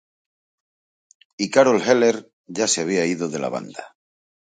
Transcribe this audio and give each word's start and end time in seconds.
Y 1.45 1.51
Carol 1.51 1.79
Heller 1.79 2.31
ya 2.47 2.67
se 2.67 2.81
había 2.81 3.05
ido 3.05 3.29
de 3.29 3.37
la 3.37 3.49
banda. 3.49 3.95